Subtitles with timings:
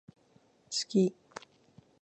[0.73, 1.13] 好き